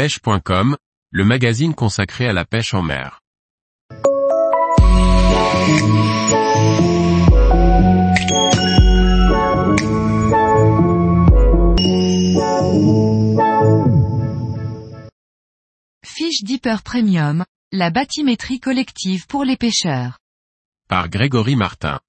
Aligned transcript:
pêche.com, 0.00 0.78
le 1.10 1.24
magazine 1.26 1.74
consacré 1.74 2.26
à 2.26 2.32
la 2.32 2.46
pêche 2.46 2.72
en 2.72 2.80
mer. 2.80 3.20
Fish 16.02 16.44
Deeper 16.44 16.82
Premium, 16.82 17.44
la 17.70 17.90
bathymétrie 17.90 18.58
collective 18.58 19.26
pour 19.26 19.44
les 19.44 19.58
pêcheurs. 19.58 20.18
Par 20.88 21.10
Grégory 21.10 21.56
Martin. 21.56 22.00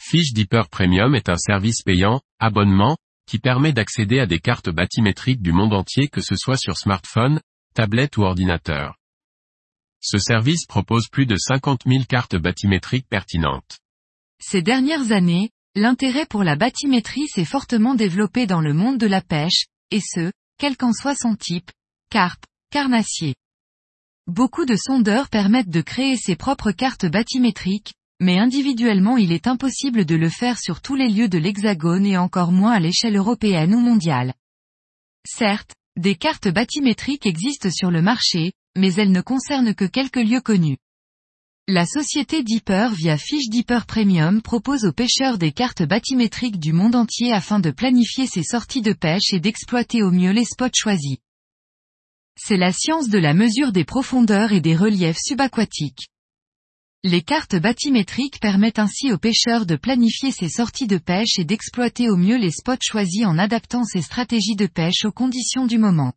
Fish 0.00 0.32
Deeper 0.32 0.70
Premium 0.70 1.14
est 1.14 1.28
un 1.28 1.36
service 1.36 1.82
payant, 1.82 2.22
abonnement, 2.38 2.96
qui 3.26 3.38
permet 3.38 3.72
d'accéder 3.72 4.20
à 4.20 4.26
des 4.26 4.38
cartes 4.38 4.70
bathymétriques 4.70 5.42
du 5.42 5.52
monde 5.52 5.72
entier 5.72 6.08
que 6.08 6.20
ce 6.20 6.36
soit 6.36 6.56
sur 6.56 6.76
smartphone, 6.76 7.40
tablette 7.74 8.16
ou 8.16 8.22
ordinateur. 8.22 8.96
Ce 10.00 10.18
service 10.18 10.66
propose 10.66 11.08
plus 11.08 11.26
de 11.26 11.36
50 11.36 11.82
000 11.86 12.04
cartes 12.04 12.36
bathymétriques 12.36 13.08
pertinentes. 13.08 13.78
Ces 14.38 14.60
dernières 14.60 15.12
années, 15.12 15.50
l'intérêt 15.74 16.26
pour 16.26 16.44
la 16.44 16.56
bathymétrie 16.56 17.26
s'est 17.28 17.46
fortement 17.46 17.94
développé 17.94 18.46
dans 18.46 18.60
le 18.60 18.74
monde 18.74 18.98
de 18.98 19.06
la 19.06 19.22
pêche, 19.22 19.66
et 19.90 20.00
ce, 20.00 20.30
quel 20.58 20.76
qu'en 20.76 20.92
soit 20.92 21.14
son 21.14 21.34
type, 21.34 21.70
carpe, 22.10 22.44
carnassier. 22.70 23.34
Beaucoup 24.26 24.64
de 24.66 24.76
sondeurs 24.76 25.28
permettent 25.28 25.70
de 25.70 25.80
créer 25.80 26.16
ses 26.16 26.36
propres 26.36 26.72
cartes 26.72 27.06
bathymétriques, 27.06 27.94
mais 28.20 28.38
individuellement 28.38 29.16
il 29.16 29.32
est 29.32 29.46
impossible 29.46 30.04
de 30.04 30.14
le 30.14 30.28
faire 30.28 30.58
sur 30.58 30.80
tous 30.80 30.94
les 30.94 31.08
lieux 31.08 31.28
de 31.28 31.38
l'Hexagone 31.38 32.06
et 32.06 32.16
encore 32.16 32.52
moins 32.52 32.72
à 32.72 32.80
l'échelle 32.80 33.16
européenne 33.16 33.74
ou 33.74 33.80
mondiale. 33.80 34.34
Certes, 35.26 35.74
des 35.96 36.14
cartes 36.14 36.48
bathymétriques 36.48 37.26
existent 37.26 37.70
sur 37.70 37.90
le 37.90 38.02
marché, 38.02 38.52
mais 38.76 38.94
elles 38.94 39.12
ne 39.12 39.20
concernent 39.20 39.74
que 39.74 39.84
quelques 39.84 40.16
lieux 40.16 40.40
connus. 40.40 40.78
La 41.66 41.86
société 41.86 42.42
Deeper 42.42 42.92
via 42.92 43.16
Fish 43.16 43.48
Deeper 43.48 43.86
Premium 43.86 44.42
propose 44.42 44.84
aux 44.84 44.92
pêcheurs 44.92 45.38
des 45.38 45.52
cartes 45.52 45.82
bathymétriques 45.82 46.58
du 46.58 46.74
monde 46.74 46.94
entier 46.94 47.32
afin 47.32 47.58
de 47.58 47.70
planifier 47.70 48.26
ses 48.26 48.42
sorties 48.42 48.82
de 48.82 48.92
pêche 48.92 49.32
et 49.32 49.40
d'exploiter 49.40 50.02
au 50.02 50.10
mieux 50.10 50.32
les 50.32 50.44
spots 50.44 50.68
choisis. 50.74 51.16
C'est 52.36 52.58
la 52.58 52.72
science 52.72 53.08
de 53.08 53.18
la 53.18 53.32
mesure 53.32 53.72
des 53.72 53.84
profondeurs 53.84 54.52
et 54.52 54.60
des 54.60 54.76
reliefs 54.76 55.20
subaquatiques. 55.24 56.08
Les 57.06 57.20
cartes 57.20 57.56
bathymétriques 57.56 58.40
permettent 58.40 58.78
ainsi 58.78 59.12
aux 59.12 59.18
pêcheurs 59.18 59.66
de 59.66 59.76
planifier 59.76 60.30
ses 60.30 60.48
sorties 60.48 60.86
de 60.86 60.96
pêche 60.96 61.38
et 61.38 61.44
d'exploiter 61.44 62.08
au 62.08 62.16
mieux 62.16 62.38
les 62.38 62.50
spots 62.50 62.78
choisis 62.80 63.26
en 63.26 63.36
adaptant 63.36 63.84
ses 63.84 64.00
stratégies 64.00 64.56
de 64.56 64.66
pêche 64.66 65.04
aux 65.04 65.12
conditions 65.12 65.66
du 65.66 65.76
moment. 65.76 66.14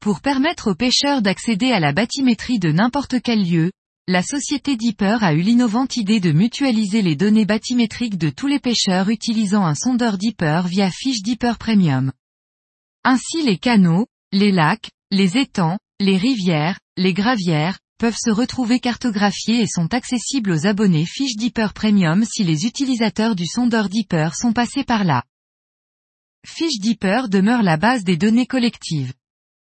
Pour 0.00 0.22
permettre 0.22 0.72
aux 0.72 0.74
pêcheurs 0.74 1.22
d'accéder 1.22 1.70
à 1.70 1.78
la 1.78 1.92
bathymétrie 1.92 2.58
de 2.58 2.72
n'importe 2.72 3.22
quel 3.22 3.48
lieu, 3.48 3.70
la 4.08 4.24
société 4.24 4.76
Deeper 4.76 5.22
a 5.22 5.34
eu 5.34 5.40
l'innovante 5.40 5.96
idée 5.96 6.18
de 6.18 6.32
mutualiser 6.32 7.00
les 7.00 7.14
données 7.14 7.46
bathymétriques 7.46 8.18
de 8.18 8.30
tous 8.30 8.48
les 8.48 8.58
pêcheurs 8.58 9.08
utilisant 9.08 9.64
un 9.64 9.76
sondeur 9.76 10.18
Deeper 10.18 10.66
via 10.66 10.90
Fish 10.90 11.22
Deeper 11.22 11.58
Premium. 11.58 12.12
Ainsi 13.04 13.44
les 13.44 13.58
canaux, 13.58 14.08
les 14.32 14.50
lacs, 14.50 14.90
les 15.12 15.38
étangs, 15.38 15.78
les 16.00 16.16
rivières, 16.16 16.80
les 16.96 17.14
gravières, 17.14 17.78
peuvent 18.00 18.16
se 18.18 18.30
retrouver 18.30 18.80
cartographiés 18.80 19.60
et 19.60 19.66
sont 19.66 19.92
accessibles 19.92 20.52
aux 20.52 20.66
abonnés 20.66 21.04
Fish 21.04 21.36
Deeper 21.36 21.74
Premium 21.74 22.24
si 22.24 22.44
les 22.44 22.64
utilisateurs 22.64 23.36
du 23.36 23.44
sondeur 23.44 23.90
Deeper 23.90 24.34
sont 24.34 24.54
passés 24.54 24.84
par 24.84 25.04
là. 25.04 25.22
Fish 26.46 26.78
Deeper 26.80 27.28
demeure 27.28 27.62
la 27.62 27.76
base 27.76 28.02
des 28.02 28.16
données 28.16 28.46
collectives. 28.46 29.12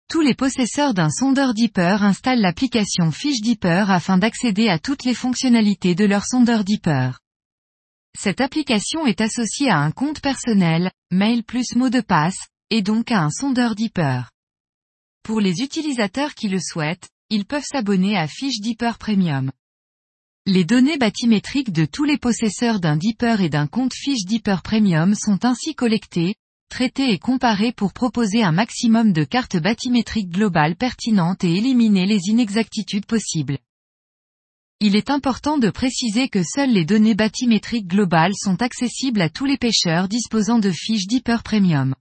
Tous 0.08 0.20
les 0.20 0.36
possesseurs 0.36 0.94
d'un 0.94 1.10
sondeur 1.10 1.52
Deeper 1.52 2.04
installent 2.04 2.40
l'application 2.40 3.10
Fish 3.10 3.40
Deeper 3.40 3.90
afin 3.90 4.18
d'accéder 4.18 4.68
à 4.68 4.78
toutes 4.78 5.02
les 5.02 5.14
fonctionnalités 5.14 5.96
de 5.96 6.04
leur 6.04 6.24
sondeur 6.24 6.62
Deeper. 6.62 7.18
Cette 8.16 8.40
application 8.40 9.04
est 9.04 9.20
associée 9.20 9.68
à 9.68 9.78
un 9.78 9.90
compte 9.90 10.20
personnel, 10.20 10.92
mail 11.10 11.42
plus 11.42 11.74
mot 11.74 11.90
de 11.90 12.00
passe, 12.00 12.46
et 12.70 12.82
donc 12.82 13.10
à 13.10 13.20
un 13.20 13.30
sondeur 13.30 13.74
Deeper. 13.74 14.30
Pour 15.24 15.40
les 15.40 15.60
utilisateurs 15.60 16.34
qui 16.34 16.48
le 16.48 16.60
souhaitent, 16.60 17.08
ils 17.30 17.44
peuvent 17.44 17.64
s'abonner 17.64 18.16
à 18.16 18.26
Fish 18.26 18.60
Deeper 18.60 18.96
Premium. 18.96 19.52
Les 20.46 20.64
données 20.64 20.96
bathymétriques 20.96 21.72
de 21.72 21.84
tous 21.84 22.04
les 22.04 22.16
possesseurs 22.16 22.80
d'un 22.80 22.96
Deeper 22.96 23.42
et 23.42 23.50
d'un 23.50 23.66
compte 23.66 23.92
Fish 23.92 24.24
Deeper 24.24 24.62
Premium 24.62 25.14
sont 25.14 25.44
ainsi 25.44 25.74
collectées, 25.74 26.36
traitées 26.70 27.10
et 27.10 27.18
comparées 27.18 27.72
pour 27.72 27.92
proposer 27.92 28.42
un 28.42 28.52
maximum 28.52 29.12
de 29.12 29.24
cartes 29.24 29.58
bathymétriques 29.58 30.30
globales 30.30 30.76
pertinentes 30.76 31.44
et 31.44 31.54
éliminer 31.54 32.06
les 32.06 32.28
inexactitudes 32.28 33.04
possibles. 33.04 33.58
Il 34.80 34.96
est 34.96 35.10
important 35.10 35.58
de 35.58 35.68
préciser 35.68 36.30
que 36.30 36.42
seules 36.42 36.72
les 36.72 36.86
données 36.86 37.14
bathymétriques 37.14 37.88
globales 37.88 38.34
sont 38.36 38.62
accessibles 38.62 39.20
à 39.20 39.28
tous 39.28 39.44
les 39.44 39.58
pêcheurs 39.58 40.08
disposant 40.08 40.60
de 40.60 40.70
Fish 40.70 41.06
Deeper 41.06 41.42
Premium. 41.42 41.94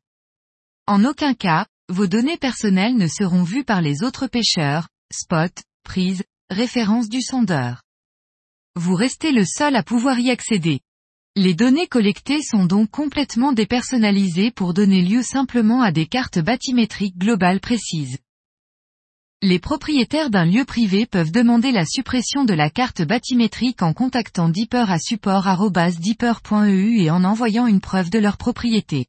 En 0.86 1.04
aucun 1.04 1.34
cas, 1.34 1.66
vos 1.90 2.08
données 2.08 2.38
personnelles 2.38 2.96
ne 2.96 3.08
seront 3.08 3.44
vues 3.44 3.66
par 3.66 3.82
les 3.82 4.04
autres 4.04 4.28
pêcheurs, 4.28 4.88
spot, 5.14 5.52
prise, 5.84 6.24
référence 6.50 7.10
du 7.10 7.22
sondeur. 7.22 7.84
Vous 8.76 8.96
restez 8.96 9.32
le 9.32 9.46
seul 9.46 9.76
à 9.76 9.84
pouvoir 9.84 10.20
y 10.20 10.30
accéder. 10.30 10.82
Les 11.36 11.54
données 11.54 11.88
collectées 11.88 12.42
sont 12.42 12.66
donc 12.66 12.90
complètement 12.90 13.52
dépersonnalisées 13.52 14.52
pour 14.52 14.74
donner 14.74 15.02
lieu 15.02 15.22
simplement 15.22 15.82
à 15.82 15.92
des 15.92 16.08
cartes 16.08 16.40
bathymétriques 16.40 17.18
globales 17.18 17.60
précises. 17.60 18.18
Les 19.44 19.60
propriétaires 19.60 20.32
d'un 20.32 20.46
lieu 20.46 20.66
privé 20.66 21.06
peuvent 21.06 21.32
demander 21.32 21.72
la 21.72 21.86
suppression 21.86 22.44
de 22.44 22.56
la 22.56 22.72
carte 22.72 23.04
bathymétrique 23.04 23.84
en 23.84 23.94
contactant 23.94 24.50
Deeper 24.50 24.90
à 24.90 24.98
support.deeper.eu 24.98 27.02
et 27.02 27.12
en 27.12 27.24
envoyant 27.24 27.68
une 27.68 27.82
preuve 27.82 28.10
de 28.10 28.18
leur 28.18 28.38
propriété. 28.38 29.06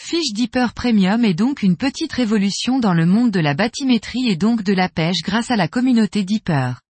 Fish 0.00 0.32
Deeper 0.32 0.74
Premium 0.74 1.24
est 1.24 1.34
donc 1.34 1.62
une 1.62 1.76
petite 1.76 2.12
révolution 2.12 2.78
dans 2.78 2.94
le 2.94 3.04
monde 3.04 3.32
de 3.32 3.40
la 3.40 3.54
bathymétrie 3.54 4.28
et 4.28 4.36
donc 4.36 4.62
de 4.62 4.72
la 4.72 4.88
pêche 4.88 5.22
grâce 5.22 5.50
à 5.50 5.56
la 5.56 5.66
communauté 5.66 6.24
Deeper. 6.24 6.80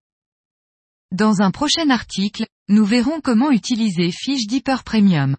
Dans 1.10 1.40
un 1.40 1.50
prochain 1.50 1.88
article, 1.88 2.46
nous 2.68 2.84
verrons 2.84 3.20
comment 3.22 3.50
utiliser 3.50 4.12
Fish 4.12 4.46
Deeper 4.46 4.84
Premium. 4.84 5.36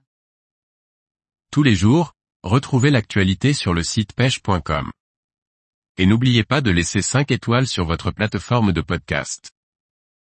Tous 1.51 1.61
les 1.61 1.75
jours, 1.75 2.13
retrouvez 2.43 2.89
l'actualité 2.89 3.53
sur 3.53 3.75
le 3.75 3.83
site 3.83 4.13
pêche.com. 4.13 4.91
Et 5.97 6.07
n'oubliez 6.07 6.43
pas 6.43 6.61
de 6.61 6.71
laisser 6.71 7.03
5 7.03 7.29
étoiles 7.29 7.67
sur 7.67 7.85
votre 7.85 8.09
plateforme 8.09 8.73
de 8.73 8.81
podcast. 8.81 9.51